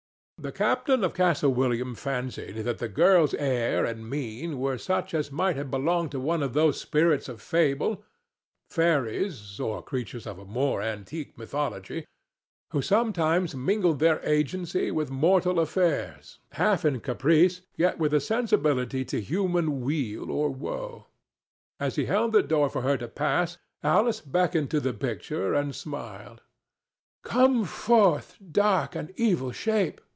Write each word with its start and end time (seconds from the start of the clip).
The 0.43 0.51
captain 0.51 1.03
of 1.03 1.13
Castle 1.13 1.53
William 1.53 1.93
fancied 1.93 2.55
that 2.63 2.79
the 2.79 2.87
girl's 2.87 3.35
air 3.35 3.85
and 3.85 4.09
mien 4.09 4.57
were 4.57 4.79
such 4.79 5.13
as 5.13 5.31
might 5.31 5.55
have 5.55 5.69
belonged 5.69 6.09
to 6.13 6.19
one 6.19 6.41
of 6.41 6.53
those 6.53 6.81
spirits 6.81 7.29
of 7.29 7.39
fable—fairies 7.39 9.59
or 9.59 9.83
creatures 9.83 10.25
of 10.25 10.39
a 10.39 10.45
more 10.45 10.81
antique 10.81 11.37
mythology—who 11.37 12.81
sometimes 12.81 13.53
mingled 13.53 13.99
their 13.99 14.19
agency 14.27 14.89
with 14.89 15.11
mortal 15.11 15.59
affairs, 15.59 16.39
half 16.53 16.85
in 16.85 17.01
caprice, 17.01 17.61
yet 17.75 17.99
with 17.99 18.11
a 18.11 18.19
sensibility 18.19 19.05
to 19.05 19.21
human 19.21 19.81
weal 19.81 20.31
or 20.31 20.49
woe. 20.49 21.05
As 21.79 21.97
he 21.97 22.05
held 22.05 22.31
the 22.33 22.41
door 22.41 22.67
for 22.67 22.81
her 22.81 22.97
to 22.97 23.07
pass 23.07 23.59
Alice 23.83 24.21
beckoned 24.21 24.71
to 24.71 24.79
the 24.79 24.91
picture 24.91 25.53
and 25.53 25.75
smiled. 25.75 26.41
"Come 27.23 27.63
forth, 27.63 28.39
dark 28.51 28.95
and 28.95 29.13
evil 29.17 29.51
shape!" 29.51 30.01